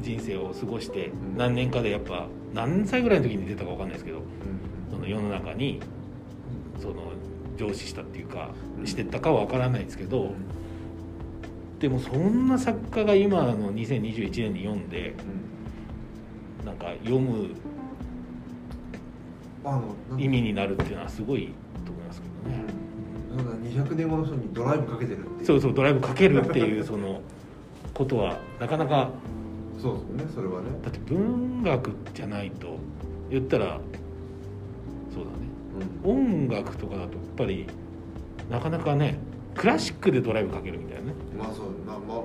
[0.02, 1.38] 人生を過ごしてうん。
[1.38, 4.26] 何年かでやっぱ何歳ぐらいの時に出たかわかんないですけどうん。
[4.91, 5.80] その世の中に
[6.78, 6.96] その
[7.58, 8.86] 上司したっていうかうん。
[8.86, 10.36] してったかはわからないですけど、うん
[11.82, 15.15] でもそんな作家が今の2021年に読んで
[16.62, 16.65] うん。
[16.65, 17.50] なんか読む
[20.20, 21.52] 意味になるっていうのはすごい
[21.84, 22.63] と思いますけどね、
[23.36, 23.63] そん。
[23.63, 25.46] な200年後の人にドライブかけてるっていう。
[25.46, 27.22] そうそうドライブかけるっていうその
[27.96, 29.10] ことはなかなか
[29.82, 30.67] そうですねそれはね。
[30.84, 32.78] だって文学じゃないと
[33.32, 33.80] 言ったら
[35.12, 35.48] そうだね。
[36.06, 36.48] うん。
[36.48, 37.65] 音楽とかだとやっぱり
[38.52, 39.17] なかなかね
[39.56, 42.18] クラシックでドライブかけるみたいなねまあそうまあまあ、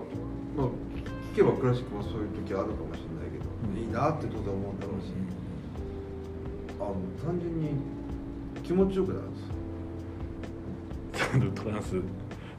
[0.57, 0.67] まあ、
[1.33, 3.79] 聞けばクラシックもそういう時あるかもしれないけど、うん。
[3.81, 5.07] いいなって当然思うんだろうし、
[6.79, 7.71] あの単純に
[8.63, 9.47] 気持ちよくなるんですよ。
[11.55, 12.01] トランス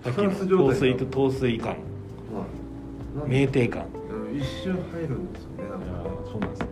[0.04, 1.70] トラのンス状態陶水と陶水感。
[1.70, 1.76] は
[3.28, 3.30] い。
[3.30, 3.86] 酩酊感。
[4.10, 6.68] うん一瞬入るんですよねなんかーそうなんですね。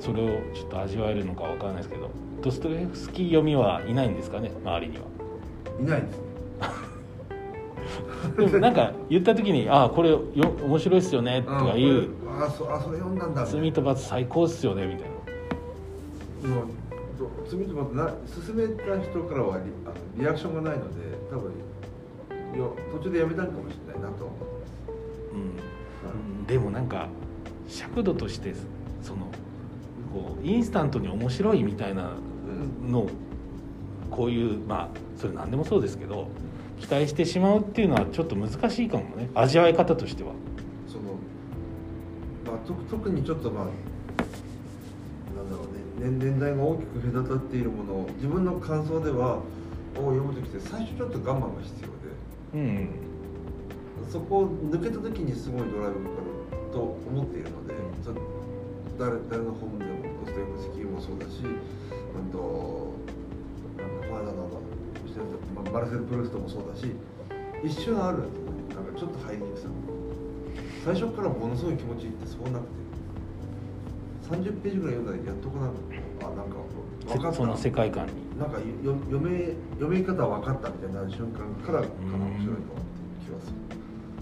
[0.00, 2.10] それをちょっと味わえるのかわからないですけど
[2.42, 5.04] ドストエフスキー読みはいないんですかね周りには。
[5.80, 6.27] いないですね
[8.38, 12.08] でもなんか言った時に「ああこれよ面白いっすよね」とか言う。
[12.40, 16.54] ああそあそれ読んだんだ「罪と罰最高っすよね」みたいな。
[16.54, 16.66] もう
[17.18, 18.04] ど罪と罰な
[18.46, 21.52] 勧めた人からはリあのリアクションがないので多分
[22.58, 24.48] よ途中でやめたのかもしれないなと思う。
[26.42, 27.08] ん、でもなんか
[27.66, 28.54] 尺度として
[29.02, 29.26] その
[30.12, 32.12] こうインスタントに面白いみたいな
[32.86, 33.10] のを
[34.10, 36.28] こういうまあそれ何でもそうですけど
[36.80, 39.30] 期待してしまうっていうのはちょっと難しいかもね。
[39.34, 40.32] 味わい方としては。
[40.86, 41.14] その、
[42.46, 43.70] まあ、と特にちょっとまあな
[45.42, 45.78] んだろうね。
[45.98, 49.42] 年年代が大きく隔たっているものを自分の感想ではを
[49.96, 51.94] 読む時って最初ちょっと我慢が必要で。
[52.54, 52.88] うん
[54.08, 56.22] そこを抜けた時にすごいドライブがかか
[56.56, 58.04] ると思っているので、うん。
[58.04, 58.14] そ
[58.98, 59.90] 誰誰の本でも
[60.24, 62.94] ドストエフスキーもそうだし、うんと
[63.76, 64.47] なんだこの
[65.18, 66.92] 間のまあマルセル・プルーストもそうだし
[67.64, 68.18] 一瞬ある。
[68.18, 69.68] んですよねなんかちょっと入りにくさ。
[70.84, 72.78] 最初からものすごい気持ちいいってそうなくて。
[74.30, 76.56] 30ページぐらい読んだらやっとこなあなんか
[77.06, 77.36] 分かった。
[77.36, 78.12] その世界観に。
[78.38, 78.64] なんかよ
[79.10, 82.88] 読め読み方分かったみたいになる瞬間からかな面白いのって
[83.24, 83.56] 気がする。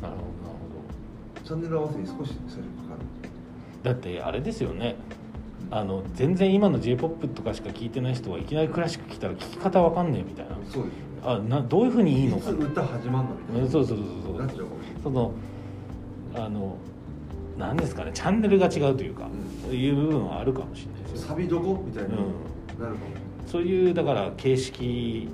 [0.00, 3.00] なるほどなるほチャンネル合わせに少し最初かかる。
[3.82, 4.96] どだってあれですよね
[5.70, 10.54] あの全然今の j p o p とかしか聞いてない人はいきなりクラシック来たら聞き方わかんねえみたいな。
[10.54, 10.90] そうですよね。
[11.24, 13.68] あなどういうふうにいいのか歌始まんのみたいな。
[13.68, 14.06] そうそうそう
[14.38, 14.50] そう。
[15.02, 15.32] その
[16.34, 16.76] あの
[17.58, 18.12] 何ですかね。
[18.14, 19.28] チャンネルが違うというか、
[19.68, 21.28] ういう部分はあるかもしれないですよ。
[21.28, 22.96] サビどこみたいになるうんかも、
[23.46, 25.28] そういうだから形式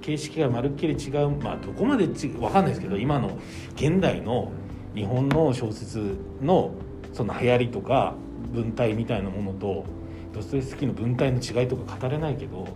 [0.00, 1.30] 形式がまるっきり違う。
[1.30, 3.38] まあどこまでちわかんないですけど今の
[3.74, 4.50] 現代の
[4.94, 6.72] 日本の小説の
[7.12, 8.14] その流行りとか
[8.52, 9.84] 文体みたいなものと
[10.32, 12.66] ドストエフスキーの文体の違いとか語れないけど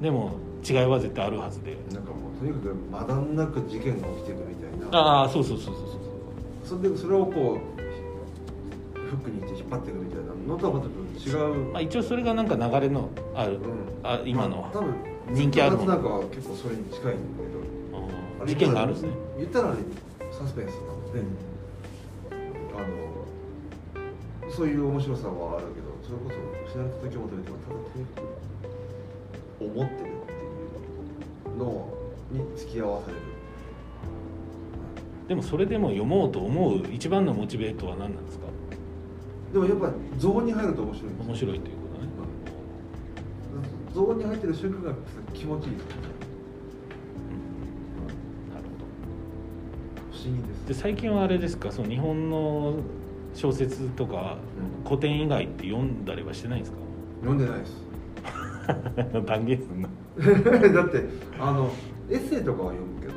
[0.00, 0.36] でも
[0.68, 1.76] 違いは絶対あるはずで。
[1.92, 4.98] なんかもうとにかくまだんなく事件が起きていくみたいな。
[4.98, 5.84] ああそうそうそうそう
[6.64, 6.78] そう。
[6.78, 7.58] それでそれをこ
[8.96, 10.90] うフックにして引っ張っていくみたいなのとはまた違
[11.34, 13.60] う、まあ、一応それがなんか流れのある、うん。
[14.02, 14.94] あ今のまあ多分
[15.30, 17.64] 人気あるもんなんかは結構それに近いんだけど。
[18.44, 19.10] 事件があるんですね。
[19.38, 19.76] 言ったらね
[20.30, 21.20] サスペンスなので、
[22.76, 22.86] あの
[24.54, 26.36] そういう面白さはあるけどそれこそ
[26.70, 31.88] 失われた時を求めてもただとにかく思ってるっていうの
[32.30, 33.20] に付き合わされる。
[35.26, 38.44] でもそれでも読もうと思う一番のモチベートは何なんですか？
[39.52, 42.08] でもやっぱゾーンに入ると面白い面白いということね。
[43.94, 44.94] ゾーンに入ってる瞬間が
[45.32, 45.92] 気持ちいいですね。
[48.52, 48.86] なるほ
[50.12, 50.62] 不思議です。
[50.62, 51.72] どで最近はあれですか？
[51.72, 52.76] その日本の
[53.34, 54.38] 小説とか
[54.84, 54.88] うん。
[54.88, 56.72] 古典以外って読んだりはしてないんです
[57.20, 57.84] 読んでないです。
[59.12, 59.88] か 断言すんな。
[60.82, 61.04] だって
[61.38, 61.70] あの
[62.10, 63.12] エッセイとかは読むけど。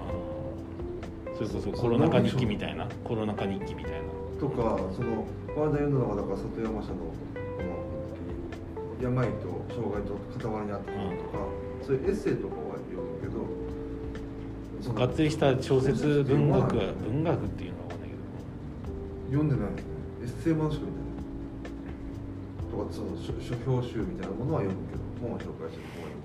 [0.00, 1.36] あー。
[1.36, 2.86] それこそコロナ禍日記みたいな。
[3.04, 3.98] コロナ禍日記みたいな。
[4.40, 7.12] とかそのこの間読んだのがだから里山社のこ
[7.60, 11.44] の病と障害と傍らにあったこととか、
[11.82, 17.79] そういうエッセイとかは読むけどがっつりした小説文学は読文学っていうの
[19.36, 19.72] は分かんでない
[20.22, 21.10] エッセイものしか見てない
[22.70, 26.20] とかその書書評集みたいなものは読むけど本を紹介してる本は読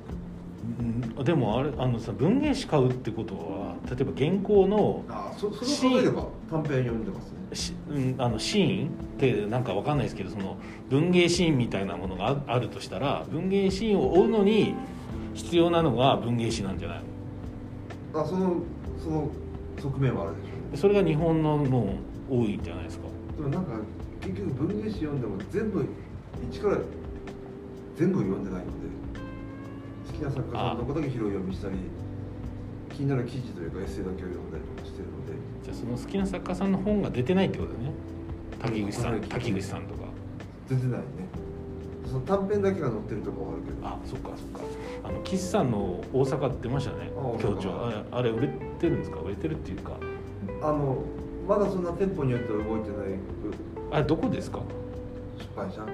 [0.98, 1.16] むけど。
[1.18, 1.26] うん。
[1.26, 7.36] でもあれあのさ文芸誌買うってことは例えば原稿のあそそれを考えれば短編読んでますね。
[7.54, 10.58] し、うん、あのシーンってなんかわかんないですけどその
[10.90, 14.74] 文芸シーンみたいなものがああるとしたら文芸シーンを追うのに
[15.36, 17.02] 必要なのが文芸誌なんじゃない
[18.14, 18.22] の？
[18.22, 18.56] あその
[19.02, 19.30] その
[19.82, 20.78] 側面はあるでしょうね。
[20.78, 21.88] それが日本のもう
[22.30, 23.06] 多いんじゃないですか？
[23.38, 23.72] でもなんか
[24.22, 25.86] 結局文芸誌読んでも全部
[26.50, 26.78] 一から
[27.96, 28.72] 全部読んでないので
[30.08, 31.76] 好きな作家さんのことだけ拾い読みしたり
[32.90, 35.34] 気になる記事というかエッセイだけを読んだりとかしてるので。
[35.64, 37.92] じゃあその好きな作家さんの本が出てないってことだね？
[38.60, 40.02] 滝口さうんん滝口さんとか。
[40.68, 41.06] 全然ないね。
[42.06, 43.88] その短編だけが載ってるとかはあるけど。
[43.88, 44.62] あそっかそっか。
[45.04, 47.72] あの岸さんの大阪って出ましたね協調
[48.12, 48.48] あれ売れ
[48.80, 49.20] てるんですか？
[49.20, 49.98] 売れてるっていうか。
[50.62, 51.04] あの
[51.48, 53.20] まだそんな店舗によっては動いてない
[53.92, 54.60] あれどこですか、
[55.38, 55.92] 出版社はい、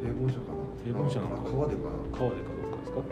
[0.00, 0.58] 平凡社かな？
[0.84, 1.42] 平凡社なのか。
[1.46, 1.82] あ川でか
[2.12, 3.02] 川でかどうかですか？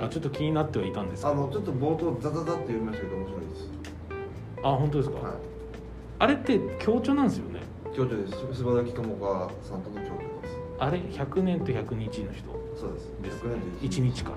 [0.00, 3.68] な、あちょっと気になってはいたんですあのちょっと冒頭ザザザって読みましたけど面白いです。
[4.62, 5.36] あ本当ですか、はい。
[6.20, 7.60] あれって強調なんですよね？
[7.94, 8.32] 共著です。
[8.32, 10.56] さんとの共著です。
[10.78, 12.48] あれ？100年と100日の人。
[12.76, 13.10] そうです。
[13.22, 14.32] です100年で1日か。
[14.32, 14.34] う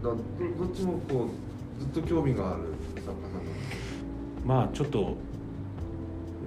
[0.00, 0.02] ん。
[0.02, 0.16] だど
[0.64, 2.73] どっちもこうずっと興味がある
[4.44, 5.16] まあちょっと読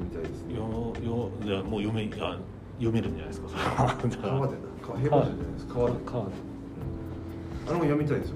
[0.04, 0.56] みたいですね。
[0.56, 0.62] よ
[1.04, 2.38] よいやもう読めあ
[2.78, 3.50] 読めるんじゃないですか。
[3.50, 5.74] それはだから川でなか平凡者じゃないですか。
[5.74, 6.32] 川で川で
[7.68, 8.36] あれも読みたいですよ。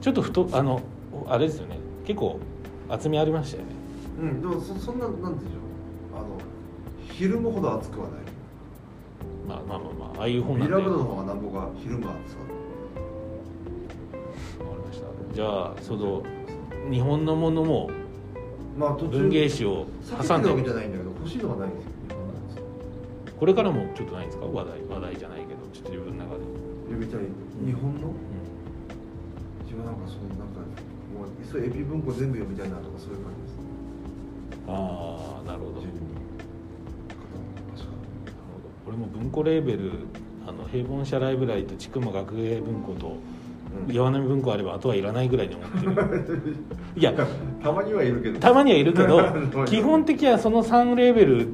[0.00, 0.80] ちょっと太あの
[1.28, 1.78] あれですよね。
[2.06, 2.40] 結構
[2.88, 3.70] 厚みありましたよね。
[4.20, 6.18] うんでもそそんななんていうんでしょう。
[6.18, 6.38] あの
[7.10, 8.20] 昼間ほど暑くはない。
[9.46, 10.76] まあまあまあまあああいう本なんで。
[10.76, 12.38] ビラブの方がなんぼが昼間暑さ。
[14.58, 15.06] りました。
[15.34, 16.22] じゃあその
[16.90, 17.90] 日本のものも
[18.78, 21.92] まあ文芸誌を避けてるわけ挟んでじゃないんだけど欲しいのがないんですよ
[23.38, 24.46] これからもちょっとないんですか？
[24.46, 26.44] 話題話題じゃないけどちょっと自分の中で、
[26.88, 27.20] 読みたい。
[27.66, 28.14] 日本の？
[29.64, 30.60] 自分なんかそのなんか
[31.12, 33.58] もういっそエピ文庫全部読みたいなとかそういう感じです。
[34.68, 35.80] ああなるほど。
[35.82, 36.14] 自分に
[37.74, 37.90] 確か
[38.86, 40.06] 俺も文庫レーベル
[40.46, 43.16] あの平凡社ライブラリと千曲学芸文庫とうん
[43.88, 46.56] 岩波文庫あればあとはいらないぐらいに思ってる。
[46.96, 47.12] いや
[47.62, 48.38] たまにはいるけど。
[48.38, 49.18] たまにはいるけど
[49.56, 51.48] うん基本的にはその3レーベル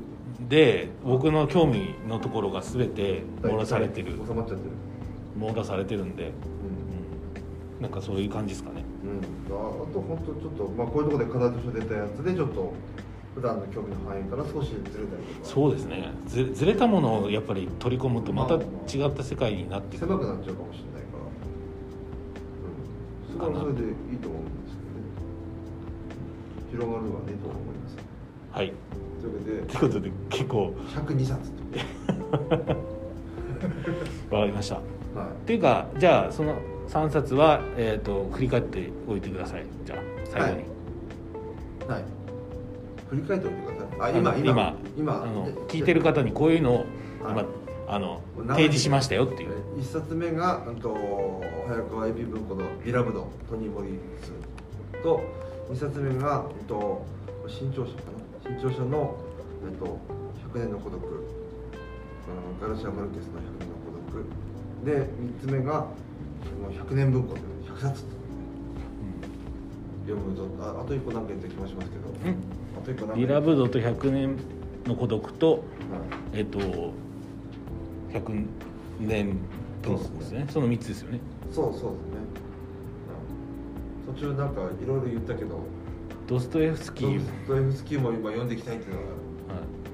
[0.48, 4.12] で僕の興味のところが全て網羅されてる。
[4.26, 4.70] 収まっちゃってる。
[5.38, 6.30] 網羅されてるんで、うん。
[6.30, 6.32] う
[7.80, 8.84] ん、なんかそういう感じですかね。
[9.04, 12.72] うん、ああと本当ちょっと、まあ、こういうところで課題として出たやつでちょっと
[13.34, 15.44] 普段の興味の範囲から少しずれたりとか。
[15.44, 16.10] そうですね。
[16.26, 20.06] ずずれたものをやっぱり取り込むとまた違った世界になってくる。
[20.08, 21.07] 狭くなっちゃうかもしれない
[23.38, 25.06] それはそれでいいと思うんですけどね。
[26.70, 27.96] 広がるはねと思います。
[28.50, 28.72] はい。
[29.20, 30.74] というわということで結構。
[31.06, 31.62] けで102冊と。
[34.36, 34.74] わかりました。
[34.76, 36.56] はっていうかじゃあその
[36.88, 39.66] 3冊は、えー、と振り返っておいてください。
[39.84, 40.64] じゃあ最後に、はい。
[41.88, 42.04] いはい。
[43.08, 44.12] 振り返っておいてください。
[44.12, 44.50] あ今今。
[44.50, 45.22] 今今。
[45.22, 46.86] あので聞いてる方にこういうのを
[47.20, 47.46] 今、はい
[47.90, 49.50] あの提示しましたよっていう。
[49.78, 50.94] 1冊目が、うん、と
[51.66, 54.32] 早川エピ文庫の「ビラブド」トニー・モリス
[55.02, 55.22] と
[55.70, 57.06] 2冊目が、うん、と
[57.46, 57.98] 新潮社か
[58.44, 58.50] な？
[58.50, 59.16] 新潮社の、
[59.70, 59.98] えっと
[60.52, 64.24] 「100年の孤独」うん、ガルシア・マルケスの「100年の孤独」
[64.84, 65.08] で
[65.42, 65.86] 3つ目が
[66.70, 68.04] 「100年文庫」で100冊
[70.06, 72.08] 読むぞああと1個何か言った気もしますけど。
[72.08, 72.36] うん。
[72.76, 74.36] あと1個何かビラブドと100年
[74.86, 75.62] の孤独とはい。
[76.38, 76.58] えっ、と
[78.12, 78.46] 100
[79.00, 79.38] 年
[79.82, 80.46] 文庫ですね。
[80.50, 81.20] その3つですよね。
[81.52, 81.92] そうそうですね、
[84.08, 85.60] うん、途中なんかいろいろ言ったけど。
[86.26, 89.08] ドストエフスキー、ドストエフスキーも今読んでいきたいっていうのはい。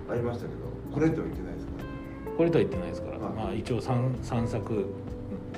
[0.09, 0.61] がありましたけど。
[0.93, 1.73] これとは言ってないですか？
[1.79, 1.91] らね
[2.37, 3.33] これとは言ってないですから、はい。
[3.35, 4.85] まあ一応 3, 三作。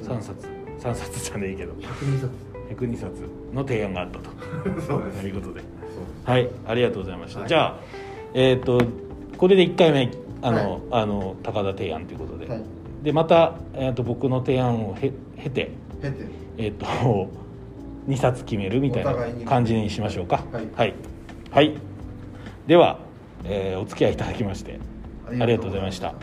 [0.03, 0.47] 3冊。
[0.81, 1.73] 3冊じゃねえけど。
[1.75, 2.31] 102冊。
[2.69, 3.13] 102冊
[3.55, 4.31] の提案があったと。
[4.87, 5.21] そうです。
[5.23, 5.63] ということで。
[6.25, 6.51] はい。
[6.67, 7.49] ありがとうございました、はい。
[7.49, 7.79] じゃあ
[8.35, 8.83] えっ、と
[9.39, 10.11] これで1回目
[10.43, 10.81] あの、はい。
[10.91, 12.63] あの高田提案ということで、はい。
[13.03, 15.71] でまた、えー、と僕の提案をへ経て
[16.03, 16.27] 経て。
[16.59, 16.87] えっ、 と
[18.09, 20.45] 2冊決めるみたいな感じにしましょうか。
[20.53, 20.69] はい。
[20.75, 20.95] はい、
[21.51, 21.75] はい。
[22.67, 22.99] では、
[23.45, 24.79] えーお付き合いいただきまして
[25.29, 26.15] ありがとうございました